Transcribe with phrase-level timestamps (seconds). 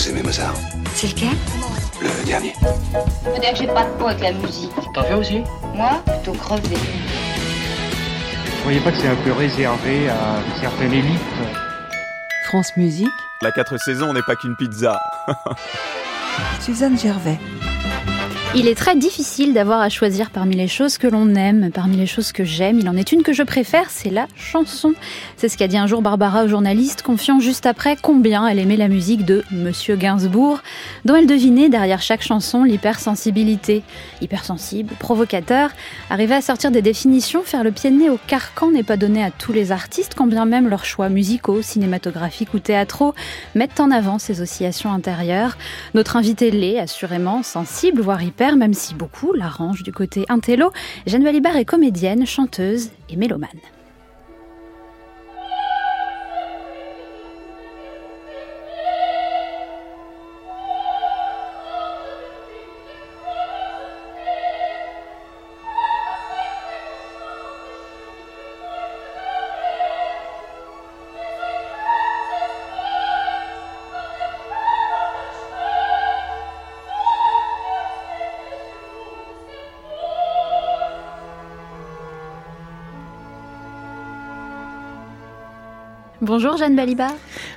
[0.00, 0.54] Vous aimez Mozart
[0.94, 1.36] C'est lequel?
[2.00, 2.54] Le dernier.
[3.22, 4.70] Faut dire que j'ai pas de peau avec la musique.
[4.94, 5.42] T'en fais aussi?
[5.74, 6.74] Moi, plutôt crevé.
[6.74, 11.20] Vous voyez pas que c'est un peu réservé à une certaine élite?
[12.46, 13.10] France Musique.
[13.42, 14.98] La 4 saisons n'est pas qu'une pizza.
[16.60, 17.38] Suzanne Gervais.
[18.52, 22.06] Il est très difficile d'avoir à choisir parmi les choses que l'on aime, parmi les
[22.06, 22.80] choses que j'aime.
[22.80, 24.92] Il en est une que je préfère, c'est la chanson.
[25.36, 28.76] C'est ce qu'a dit un jour Barbara au journaliste, confiant juste après combien elle aimait
[28.76, 30.58] la musique de Monsieur Gainsbourg,
[31.04, 33.84] dont elle devinait derrière chaque chanson l'hypersensibilité.
[34.20, 35.70] Hypersensible, provocateur,
[36.10, 39.22] arriver à sortir des définitions, faire le pied de nez au carcan n'est pas donné
[39.22, 43.14] à tous les artistes, quand bien même leurs choix musicaux, cinématographiques ou théâtraux
[43.54, 45.56] mettent en avant ces oscillations intérieures.
[45.94, 50.72] Notre invité l'est, assurément, sensible, voire hyper même si beaucoup l'arrangent du côté intello.
[51.06, 53.48] Jeanne Balibar est comédienne, chanteuse et mélomane.
[86.30, 87.10] Bonjour Jeanne Balibar.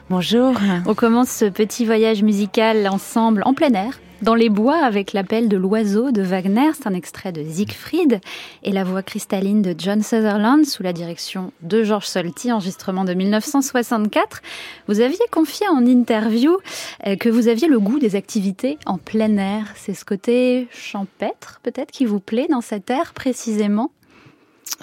[0.10, 0.56] Bonjour.
[0.88, 5.48] On commence ce petit voyage musical ensemble en plein air, dans les bois avec l'appel
[5.48, 8.20] de l'oiseau de Wagner, c'est un extrait de Siegfried,
[8.64, 13.14] et la voix cristalline de John Sutherland sous la direction de Georges Solti, enregistrement de
[13.14, 14.42] 1964.
[14.88, 16.58] Vous aviez confié en interview
[17.06, 19.68] euh, que vous aviez le goût des activités en plein air.
[19.76, 23.92] C'est ce côté champêtre peut-être qui vous plaît dans cet air précisément?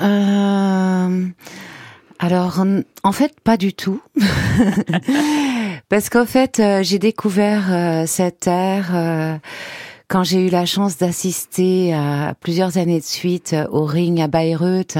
[0.00, 1.27] Euh,
[2.22, 2.62] alors,
[3.03, 4.03] en- fait, pas du tout.
[5.88, 9.36] Parce qu'en fait, euh, j'ai découvert euh, cette ère euh,
[10.06, 14.98] quand j'ai eu la chance d'assister à plusieurs années de suite au ring à Bayreuth.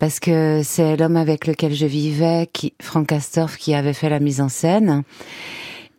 [0.00, 4.18] Parce que c'est l'homme avec lequel je vivais, qui, Frank Castorf, qui avait fait la
[4.18, 5.04] mise en scène.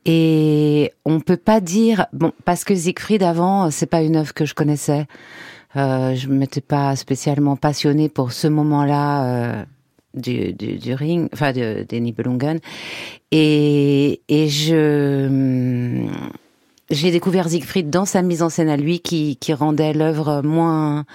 [0.04, 4.44] Et on peut pas dire bon parce que Siegfried avant c'est pas une œuvre que
[4.44, 5.06] je connaissais.
[5.76, 9.66] Je m'étais pas spécialement passionnée pour ce moment-là
[10.14, 12.60] du, du, du ring, enfin de, des Nibelungen.
[13.32, 16.12] Et, et je hum,
[16.90, 21.06] j'ai découvert Siegfried dans sa mise en scène à lui qui, qui rendait l'œuvre moins.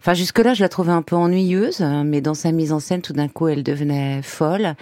[0.00, 3.12] Enfin, jusque-là, je la trouvais un peu ennuyeuse, mais dans sa mise en scène, tout
[3.12, 4.74] d'un coup, elle devenait folle.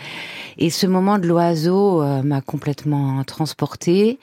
[0.58, 4.18] Et ce moment de l'oiseau euh, m'a complètement transportée.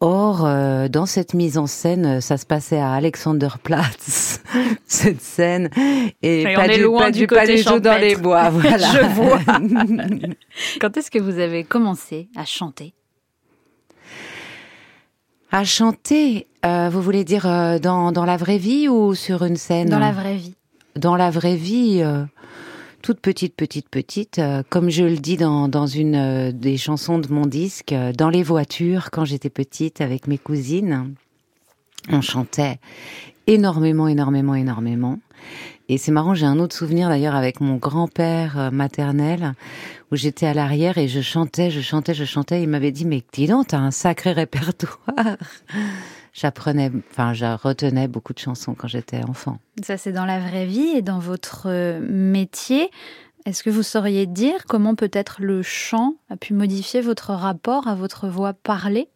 [0.00, 4.42] Or, euh, dans cette mise en scène, ça se passait à Alexanderplatz,
[4.86, 5.70] cette scène,
[6.22, 8.14] et Et on pas est du, loin pas du du côté Palais Chaud dans les
[8.14, 8.92] bois, voilà.
[8.92, 9.40] Je vois.
[10.80, 12.92] Quand est-ce que vous avez commencé à chanter?
[15.50, 19.56] À chanter, euh, vous voulez dire euh, dans, dans la vraie vie ou sur une
[19.56, 19.88] scène?
[19.88, 20.54] Dans la vraie vie
[20.96, 22.24] Dans la vraie vie, euh,
[23.06, 27.20] toute petite, petite, petite, euh, comme je le dis dans, dans une euh, des chansons
[27.20, 31.14] de mon disque, euh, dans les voitures, quand j'étais petite avec mes cousines,
[32.08, 32.80] on chantait
[33.46, 35.20] énormément, énormément, énormément.
[35.88, 39.54] Et c'est marrant, j'ai un autre souvenir d'ailleurs avec mon grand-père euh, maternel,
[40.10, 42.60] où j'étais à l'arrière et je chantais, je chantais, je chantais.
[42.60, 45.36] Il m'avait dit, mais dis donc, t'as un sacré répertoire.
[46.36, 49.58] J'apprenais, enfin, je retenais beaucoup de chansons quand j'étais enfant.
[49.82, 52.90] Ça, c'est dans la vraie vie et dans votre euh, métier.
[53.46, 57.94] Est-ce que vous sauriez dire comment peut-être le chant a pu modifier votre rapport à
[57.94, 59.08] votre voix parlée?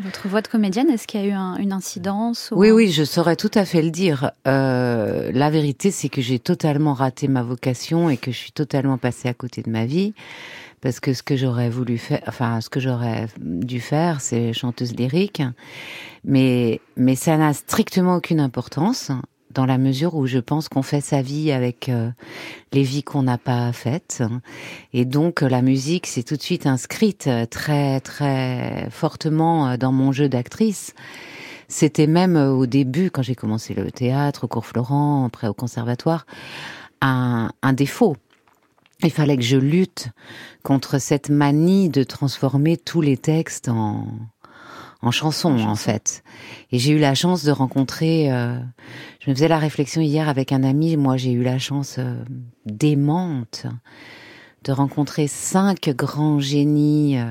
[0.00, 2.90] Votre voix de comédienne, est-ce qu'il y a eu un- une incidence ou Oui, oui,
[2.90, 4.32] je saurais tout à fait le dire.
[4.48, 8.98] Euh, la vérité, c'est que j'ai totalement raté ma vocation et que je suis totalement
[8.98, 10.12] passée à côté de ma vie.
[10.80, 14.94] Parce que ce que j'aurais voulu faire, enfin, ce que j'aurais dû faire, c'est chanteuse
[14.96, 15.42] lyrique.
[16.24, 19.10] Mais, mais ça n'a strictement aucune importance
[19.54, 22.10] dans la mesure où je pense qu'on fait sa vie avec euh,
[22.72, 24.22] les vies qu'on n'a pas faites.
[24.92, 30.12] Et donc, la musique, c'est tout de suite inscrite très, très fortement euh, dans mon
[30.12, 30.94] jeu d'actrice.
[31.68, 35.54] C'était même euh, au début, quand j'ai commencé le théâtre, au cours Florent, après au
[35.54, 36.26] conservatoire,
[37.00, 38.16] un, un défaut.
[39.02, 40.08] Il fallait que je lutte
[40.62, 44.06] contre cette manie de transformer tous les textes en,
[45.04, 46.24] en chanson, en, fait.
[46.72, 48.32] Et j'ai eu la chance de rencontrer.
[48.32, 48.58] Euh,
[49.20, 50.96] je me faisais la réflexion hier avec un ami.
[50.96, 52.24] Moi, j'ai eu la chance euh,
[52.64, 53.66] démente
[54.64, 57.30] de rencontrer cinq grands génies euh,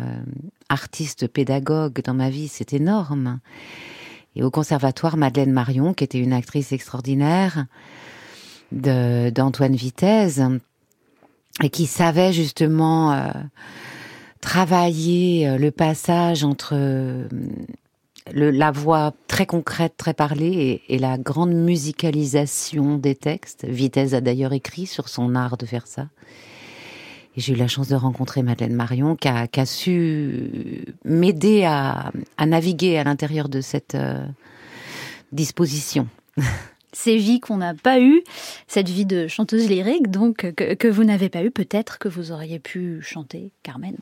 [0.70, 2.48] artistes pédagogues dans ma vie.
[2.48, 3.40] C'est énorme.
[4.36, 7.66] Et au conservatoire, Madeleine Marion, qui était une actrice extraordinaire,
[8.72, 10.42] d'Antoine Vitesse,
[11.62, 13.31] et qui savait justement euh,
[14.44, 17.28] travailler euh, le passage entre euh,
[18.34, 23.66] la voix très concrète, très parlée, et, la grande musicalisation des textes.
[23.66, 26.10] Vitesse a d'ailleurs écrit sur son art de faire ça.
[27.36, 32.12] J'ai eu la chance de rencontrer Madeleine Marion, qui a, su m'aider à,
[32.46, 34.25] naviguer à l'intérieur de cette euh,
[35.31, 36.07] disposition.
[36.92, 38.22] Ces vies qu'on n'a pas eues,
[38.68, 42.31] cette vie de chanteuse lyrique, donc que, que vous n'avez pas eu, peut-être que vous
[42.31, 43.96] auriez pu chanter Carmen.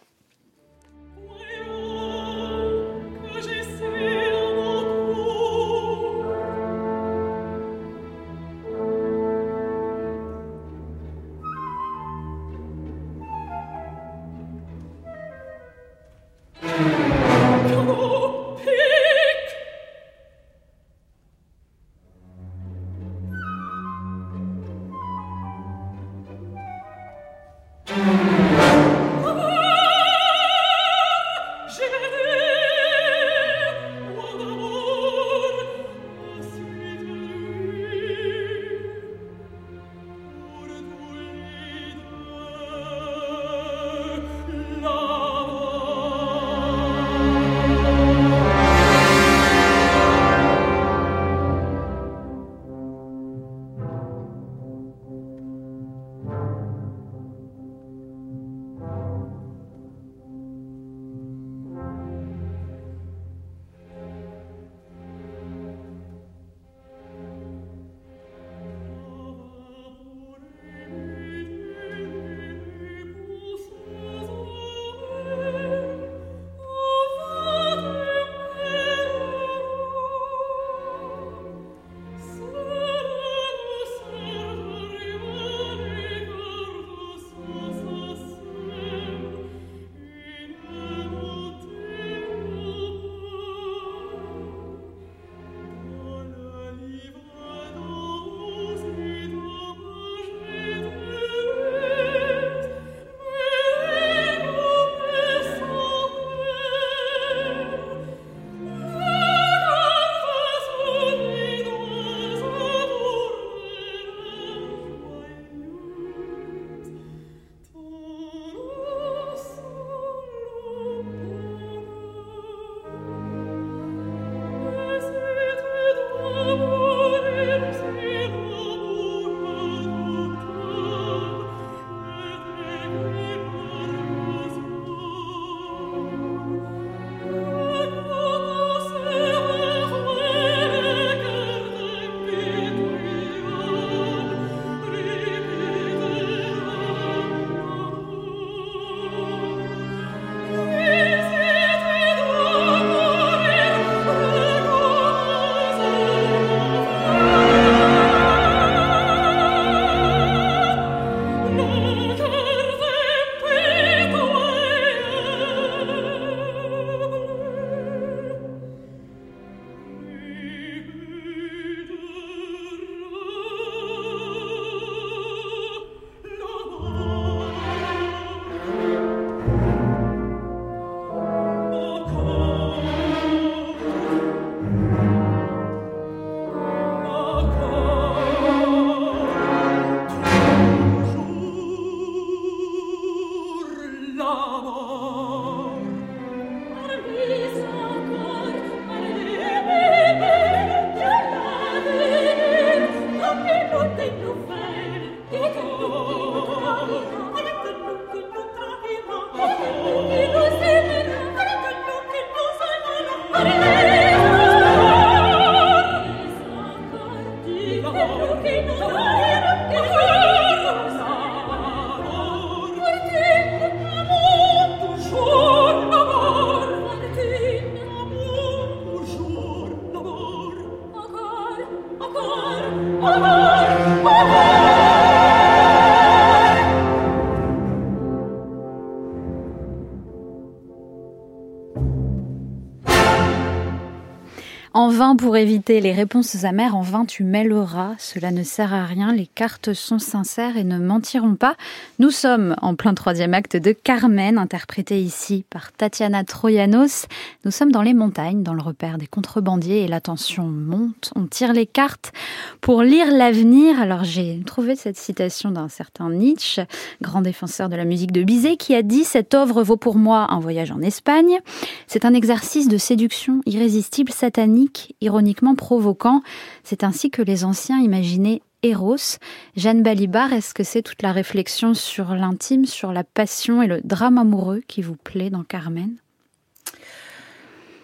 [245.21, 247.93] Pour éviter les réponses amères, en vain tu mêleras.
[247.99, 251.57] Cela ne sert à rien, les cartes sont sincères et ne mentiront pas.
[252.01, 257.05] Nous sommes en plein troisième acte de Carmen, interprété ici par Tatiana Troyanos.
[257.45, 261.13] Nous sommes dans les montagnes, dans le repère des contrebandiers et la tension monte.
[261.15, 262.11] On tire les cartes
[262.59, 263.79] pour lire l'avenir.
[263.79, 266.63] Alors j'ai trouvé cette citation d'un certain Nietzsche,
[267.03, 270.25] grand défenseur de la musique de Bizet, qui a dit Cette œuvre vaut pour moi
[270.31, 271.37] un voyage en Espagne.
[271.85, 276.23] C'est un exercice de séduction irrésistible, satanique ironiquement provoquant.
[276.63, 279.17] C'est ainsi que les anciens imaginaient Eros.
[279.55, 283.81] Jeanne Balibar, est-ce que c'est toute la réflexion sur l'intime, sur la passion et le
[283.83, 285.95] drame amoureux qui vous plaît dans Carmen?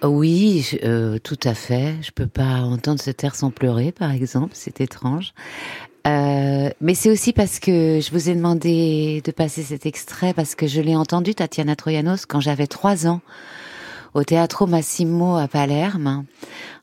[0.04, 1.96] Oui, euh, tout à fait.
[2.02, 4.52] Je peux pas entendre ce air sans pleurer, par exemple.
[4.54, 5.34] C'est étrange.
[6.06, 10.56] Euh, mais c'est aussi parce que je vous ai demandé de passer cet extrait parce
[10.56, 13.22] que je l'ai entendu Tatiana Troyanos quand j'avais trois ans
[14.14, 16.26] au Teatro Massimo à Palerme.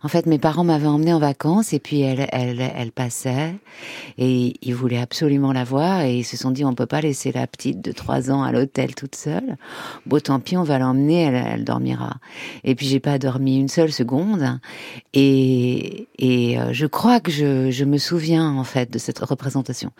[0.05, 3.55] En fait, mes parents m'avaient emmené en vacances et puis elle, elle, elle passait
[4.19, 7.33] et ils voulaient absolument la voir et ils se sont dit on peut pas laisser
[7.33, 9.57] la petite de trois ans à l'hôtel toute seule.
[10.05, 12.19] Bon, tant pis, on va l'emmener, elle, elle dormira.
[12.65, 14.61] Et puis j'ai pas dormi une seule seconde
[15.15, 19.91] et, et euh, je crois que je, je me souviens en fait de cette représentation.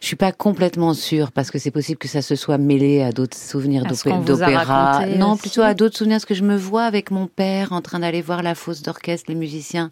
[0.00, 3.12] Je suis pas complètement sûre parce que c'est possible que ça se soit mêlé à
[3.12, 5.06] d'autres souvenirs d'opéra.
[5.06, 8.00] Non, plutôt à d'autres souvenirs parce que je me vois avec mon père en train
[8.00, 9.90] d'aller voir la fosse d'orchestre, les musiciens.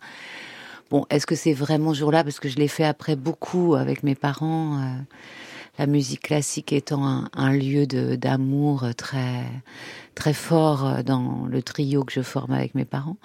[0.90, 2.24] Bon, est-ce que c'est vraiment jour-là?
[2.24, 4.78] Parce que je l'ai fait après beaucoup avec mes parents.
[4.78, 5.00] Euh,
[5.78, 9.44] la musique classique étant un, un lieu d'amour très
[10.14, 13.16] très fort euh, dans le trio que je forme avec mes parents.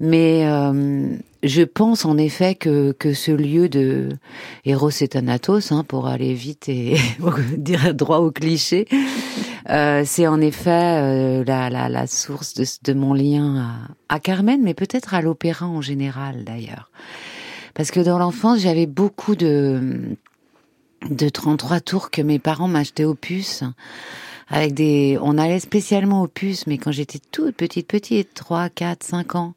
[0.00, 4.10] Mais euh, je pense en effet que, que ce lieu de
[4.64, 6.96] Eros et Thanatos, hein, pour aller vite et
[7.56, 8.86] dire droit au cliché,
[9.70, 13.76] euh, c'est en effet euh, la, la, la, source de, de mon lien
[14.08, 16.90] à, à Carmen, mais peut-être à l'opéra en général d'ailleurs.
[17.74, 20.16] Parce que dans l'enfance, j'avais beaucoup de,
[21.10, 23.64] de 33 tours que mes parents m'achetaient au puce
[24.48, 29.02] avec des, on allait spécialement au puces, mais quand j'étais toute petite, petite, 3, 4,
[29.02, 29.54] 5 ans,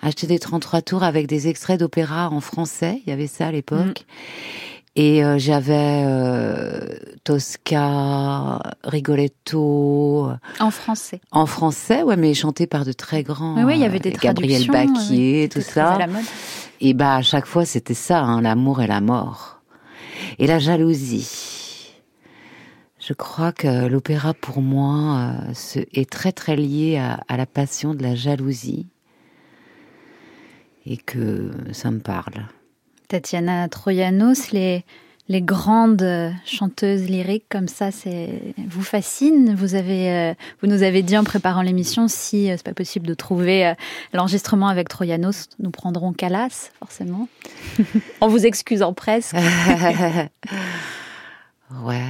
[0.00, 3.52] acheter des 33 tours avec des extraits d'opéra en français, il y avait ça à
[3.52, 4.00] l'époque.
[4.00, 4.71] Mm.
[4.94, 6.86] Et euh, j'avais euh,
[7.24, 10.30] Tosca, Rigoletto.
[10.60, 11.20] En français.
[11.30, 13.56] En français, ouais, mais chanté par de très grands.
[13.56, 15.98] Oui, oui il y avait des Gabriel Baquier, tout ça.
[16.80, 19.62] Et bah à chaque fois c'était ça, hein, l'amour et la mort.
[20.38, 21.94] Et la jalousie.
[22.98, 27.94] Je crois que l'opéra pour moi euh, est très très lié à, à la passion
[27.94, 28.86] de la jalousie
[30.84, 32.46] et que ça me parle.
[33.12, 34.86] Tatiana Troyanos, les,
[35.28, 39.54] les grandes chanteuses lyriques comme ça, c'est vous fascine.
[39.54, 43.06] Vous avez, euh, vous nous avez dit en préparant l'émission si euh, c'est pas possible
[43.06, 43.74] de trouver euh,
[44.14, 47.28] l'enregistrement avec Troyanos, nous prendrons Calas forcément.
[48.22, 49.36] en vous excusant presque.
[51.84, 52.00] ouais.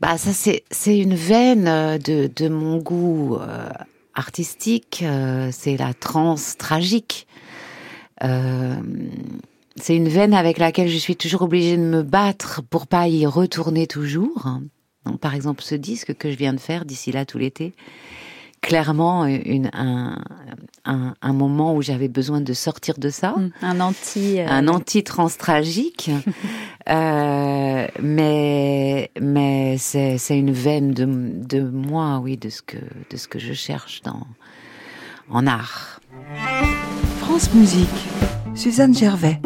[0.00, 3.38] Bah ça c'est c'est une veine de de mon goût
[4.14, 5.02] artistique.
[5.50, 7.26] c'est la transe tragique.
[8.24, 8.76] Euh,
[9.76, 13.26] c'est une veine avec laquelle je suis toujours obligée de me battre pour pas y
[13.26, 14.48] retourner toujours.
[15.04, 17.74] Donc, par exemple, ce disque que je viens de faire d'ici là tout l'été,
[18.60, 20.18] clairement une, un,
[20.84, 23.30] un, un, moment où j'avais besoin de sortir de ça.
[23.32, 24.40] Mmh, un anti...
[24.40, 24.48] Euh...
[24.48, 26.10] Un anti-trans tragique.
[26.88, 32.78] euh, mais mais c'est, c'est une veine de, de moi, oui, de ce que,
[33.10, 34.26] de ce que je cherche dans,
[35.30, 36.00] en art.
[37.28, 38.08] France Musique,
[38.54, 39.38] Suzanne Gervais.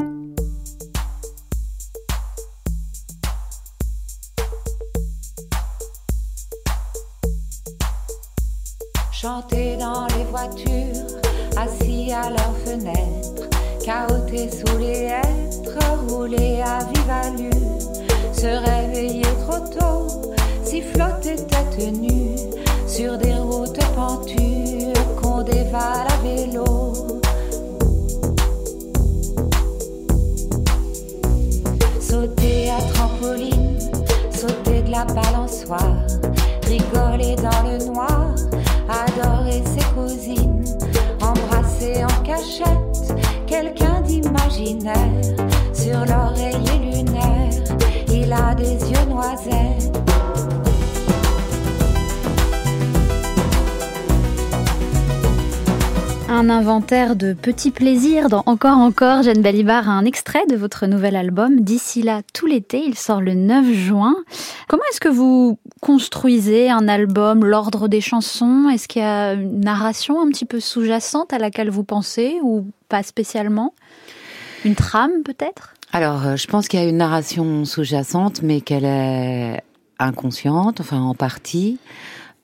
[9.10, 11.18] Chanter dans les voitures,
[11.56, 13.50] assis à leurs fenêtres,
[13.84, 18.71] cahoter sous les hêtres, rouler à vive allure, se
[45.74, 47.50] sur l'oreiller lunaire.
[48.08, 49.92] Il a des yeux noisettes.
[56.28, 59.22] un un inventaire de petits plaisirs dans Encore Encore.
[59.22, 61.60] Jeanne Balibar a un extrait de votre nouvel album.
[61.60, 64.16] D'ici là, tout l'été, il sort le 9 juin.
[64.66, 68.68] Comment est-ce que vous construisez un album, l'ordre des chansons?
[68.72, 72.66] Est-ce qu'il y a une narration un petit peu sous-jacente à laquelle vous pensez ou
[72.88, 73.74] pas spécialement?
[74.64, 75.74] Une trame peut-être?
[75.92, 79.62] Alors, euh, je pense qu'il y a une narration sous-jacente, mais qu'elle est
[79.98, 81.78] inconsciente, enfin en partie.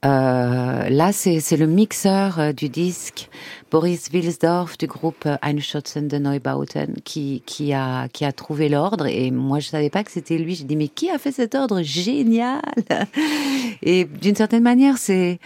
[0.04, 3.28] Euh, là, c'est le mixeur euh, du disque,
[3.70, 9.06] Boris Wilsdorf du groupe euh, Einschützen de Neubauten, qui, qui, a, qui a trouvé l'ordre.
[9.06, 10.54] Et moi, je savais pas que c'était lui.
[10.54, 12.62] J'ai dit, mais qui a fait cet ordre Génial?
[13.82, 15.40] Et d'une certaine manière, c'est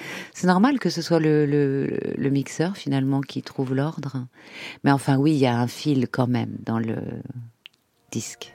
[0.45, 4.27] normal que ce soit le, le, le mixeur, finalement, qui trouve l'ordre.
[4.85, 6.97] Mais enfin, oui, il y a un fil quand même dans le
[8.11, 8.55] disque.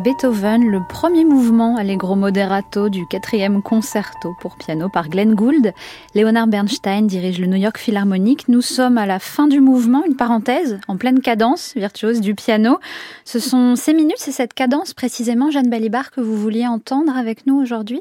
[0.00, 5.74] Beethoven, le premier mouvement Allegro Moderato du quatrième concerto pour piano par Glenn Gould.
[6.14, 8.48] Leonard Bernstein dirige le New York Philharmonic.
[8.48, 12.78] Nous sommes à la fin du mouvement, une parenthèse, en pleine cadence virtuose du piano.
[13.26, 17.46] Ce sont ces minutes, c'est cette cadence précisément, Jeanne Balibar, que vous vouliez entendre avec
[17.46, 18.00] nous aujourd'hui?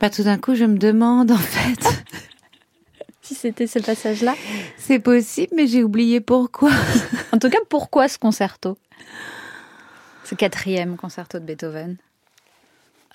[0.00, 2.04] Pas tout d'un coup, je me demande en fait.
[3.22, 4.34] si c'était ce passage-là
[4.78, 6.72] C'est possible, mais j'ai oublié pourquoi.
[7.32, 8.76] en tout cas, pourquoi ce concerto?
[10.30, 11.96] Ce quatrième concerto de Beethoven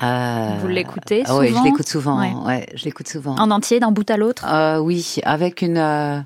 [0.04, 2.46] euh, Vous l'écoutez souvent Oui, je l'écoute souvent.
[2.46, 2.68] Ouais.
[2.76, 3.36] je l'écoute souvent.
[3.36, 4.46] En entier, d'un bout à l'autre?
[4.46, 6.20] Euh, Oui, avec une euh,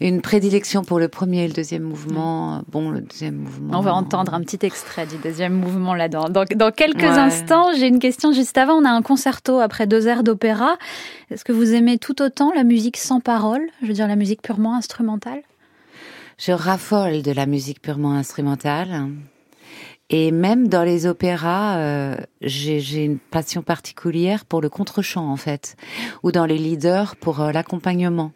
[0.00, 2.62] une prédilection pour le premier et le deuxième mouvement.
[2.68, 3.78] Bon, le deuxième mouvement.
[3.78, 7.66] On va entendre un petit extrait du deuxième mouvement là dans, dans, quelques instants.
[7.78, 8.74] J'ai une question juste avant.
[8.74, 10.76] On a un concerto après deux heures d'opéra.
[11.30, 14.42] Est-ce que vous aimez tout autant la musique sans parole Je veux dire la musique
[14.42, 15.42] purement instrumentale?
[16.38, 19.10] Je raffole de la musique purement instrumentale.
[20.12, 25.76] Et même dans les opéras, euh, j'ai une passion particulière pour le contre-chant en fait,
[26.24, 28.32] ou dans les leaders pour euh, l'accompagnement.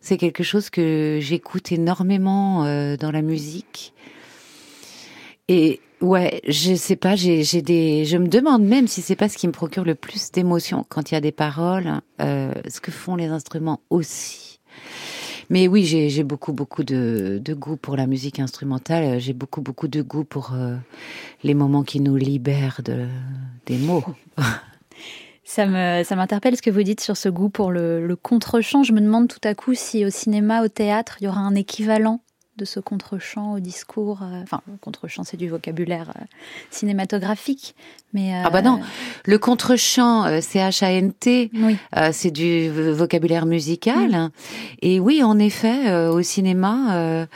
[0.00, 3.92] C'est quelque chose que j'écoute énormément euh, dans la musique.
[5.48, 9.36] Et ouais, je sais pas, j'ai des, je me demande même si c'est pas ce
[9.36, 13.16] qui me procure le plus d'émotion quand il y a des paroles, ce que font
[13.16, 14.45] les instruments aussi.
[15.50, 19.20] Mais oui, j'ai beaucoup, beaucoup de, goût pour la musique instrumentale.
[19.20, 20.76] J'ai beaucoup, beaucoup de goût pour euh,
[21.44, 23.06] les moments qui nous libèrent de,
[23.66, 24.04] des mots.
[25.44, 28.82] Ça m'interpelle ce que vous dites sur ce goût pour le, le contre-champ.
[28.82, 31.54] Je me demande tout à coup si au cinéma, au théâtre, il y aura un
[31.54, 32.20] équivalent
[32.56, 34.20] de ce contre-champ au discours.
[34.22, 36.24] Euh, enfin, le contre-champ, c'est du vocabulaire euh,
[36.70, 37.74] cinématographique.
[38.12, 38.80] Mais, ah bah non,
[39.24, 41.76] le contre-champ, C-H-A-N-T, oui.
[42.12, 44.30] c'est du vocabulaire musical.
[44.80, 47.26] Et oui, en effet, au cinéma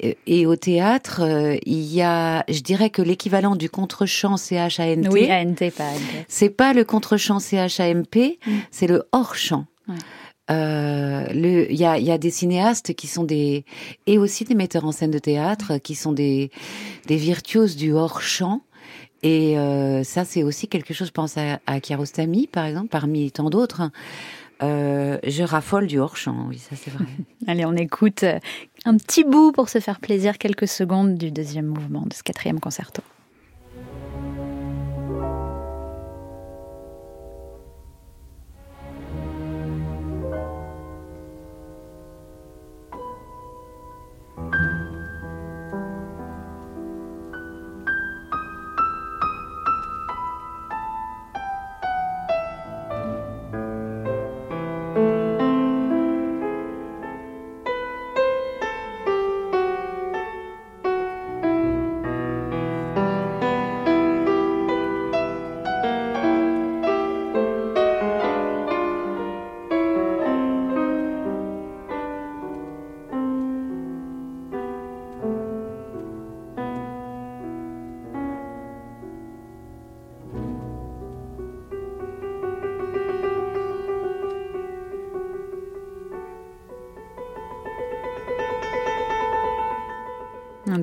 [0.00, 1.22] et au théâtre,
[1.64, 5.08] il y a, je dirais que l'équivalent du contre-champ C-H-A-N-T.
[5.10, 5.28] Oui,
[6.26, 8.52] C'est pas le contre-champ C-H-A-M-P, mm.
[8.72, 9.66] c'est le hors-champ.
[9.88, 9.94] Ouais.
[10.50, 13.64] Euh, il y a, y a, des cinéastes qui sont des
[14.06, 16.50] et aussi des metteurs en scène de théâtre qui sont des
[17.06, 18.62] des virtuoses du hors champ.
[19.22, 21.08] Et euh, ça, c'est aussi quelque chose.
[21.08, 23.90] Je pense à, à Kiarostami, par exemple, parmi tant d'autres.
[24.62, 27.06] euh, Je raffole du hors-champ, oui, ça c'est vrai.
[27.48, 28.38] Allez, on écoute euh,
[28.84, 32.60] un petit bout pour se faire plaisir, quelques secondes du deuxième mouvement de ce quatrième
[32.60, 33.02] concerto.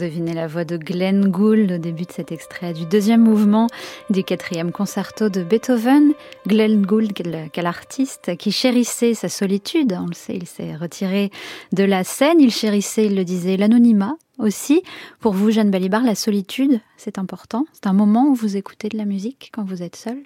[0.03, 3.67] On devinait la voix de Glenn Gould au début de cet extrait du deuxième mouvement
[4.09, 6.11] du quatrième concerto de Beethoven.
[6.45, 9.97] Glenn Gould, quel, quel artiste qui chérissait sa solitude.
[9.97, 11.31] On le sait, il s'est retiré
[11.71, 12.41] de la scène.
[12.41, 14.83] Il chérissait, il le disait, l'anonymat aussi.
[15.21, 17.65] Pour vous, Jeanne Balibar, la solitude, c'est important.
[17.71, 20.21] C'est un moment où vous écoutez de la musique quand vous êtes seule.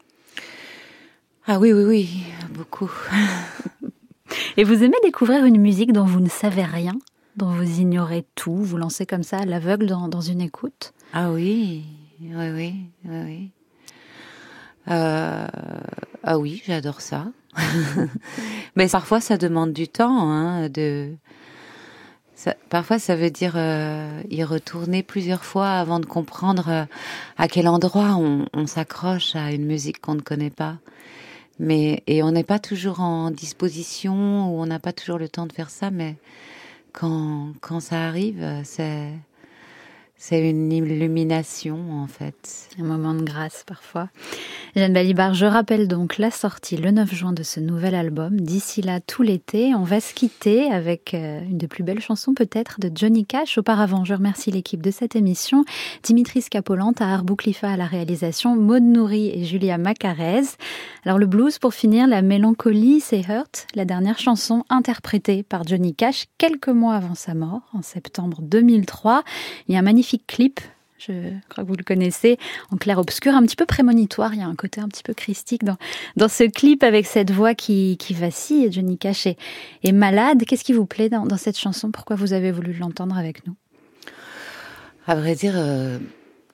[1.46, 2.10] Ah oui, oui, oui,
[2.50, 2.92] beaucoup.
[4.58, 6.94] Et vous aimez découvrir une musique dont vous ne savez rien?
[7.38, 11.86] Dont vous ignorez tout, vous lancez comme ça à l'aveugle dans, une écoute Ah oui,
[12.20, 12.74] oui, oui,
[13.06, 13.52] oui.
[14.90, 15.48] Euh,
[16.24, 17.28] ah oui, j'adore ça.
[18.76, 20.32] Mais parfois, ça demande du temps.
[20.32, 21.14] Hein, de...
[22.70, 26.86] Parfois, ça veut dire euh, y retourner plusieurs fois avant de comprendre euh,
[27.38, 30.78] à quel endroit on, on s'accroche à une musique qu'on ne connaît pas.
[31.60, 35.48] Mais et on n'est pas toujours en disposition ou on n'a pas toujours le temps
[35.48, 35.92] de faire ça.
[35.92, 36.16] Mais
[36.98, 39.12] quand, quand ça arrive, c'est,
[40.18, 42.70] c'est une illumination en fait.
[42.80, 44.10] Un moment de grâce parfois.
[44.76, 48.40] Jeanne Balibar, je rappelle donc la sortie le 9 juin de ce nouvel album.
[48.40, 52.80] D'ici là, tout l'été, on va se quitter avec une des plus belles chansons peut-être
[52.80, 53.58] de Johnny Cash.
[53.58, 55.66] Auparavant, je remercie l'équipe de cette émission.
[56.04, 57.22] Dimitri Scapolante, à
[57.64, 60.44] à la réalisation, Maud Nourri et Julia Macarez.
[61.06, 65.96] Alors le blues pour finir, la mélancolie, c'est Hurt, la dernière chanson interprétée par Johnny
[65.96, 69.24] Cash quelques mois avant sa mort, en septembre 2003.
[69.68, 70.62] Il y a un magnifique clip
[70.98, 71.14] je
[71.50, 72.38] crois que vous le connaissez,
[72.72, 74.34] en clair-obscur, un petit peu prémonitoire.
[74.34, 75.78] Il y a un côté un petit peu christique dans,
[76.16, 78.72] dans ce clip avec cette voix qui, qui vacille.
[78.72, 79.38] Johnny Cash est,
[79.84, 80.44] est malade.
[80.46, 81.92] Qu'est-ce qui vous plaît dans, dans, cette chanson?
[81.92, 83.56] Pourquoi vous avez voulu l'entendre avec nous?
[85.06, 86.00] À vrai dire, euh,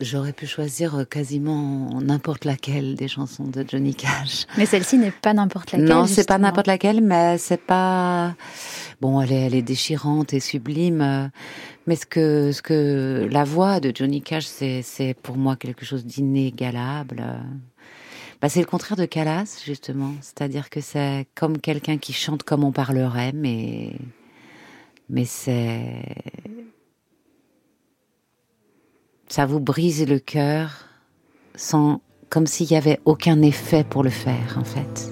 [0.02, 4.46] j'aurais pu choisir quasiment n'importe laquelle des chansons de Johnny Cash.
[4.58, 5.88] Mais celle-ci n'est pas n'importe laquelle.
[5.88, 8.36] Non, c'est pas n'importe laquelle, mais c'est pas.
[9.04, 11.30] Bon, elle est, elle est déchirante et sublime.
[11.88, 16.06] Mais ce que, ce que la voix de Johnny Cash, c'est, pour moi quelque chose
[16.06, 17.22] d'inégalable.
[18.42, 20.14] Bah, c'est le contraire de Calas, justement.
[20.22, 23.92] C'est-à-dire que c'est comme quelqu'un qui chante comme on parlerait, mais,
[25.10, 26.02] mais c'est,
[29.28, 30.86] ça vous brise le cœur
[31.56, 35.12] sans, comme s'il y avait aucun effet pour le faire, en fait.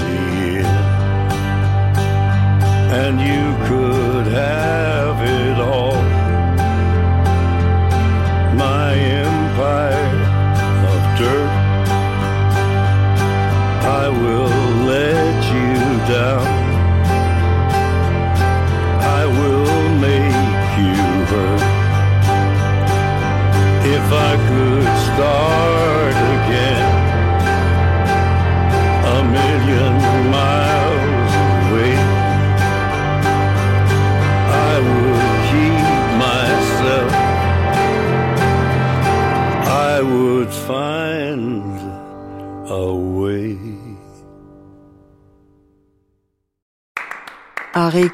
[2.93, 5.00] And you could have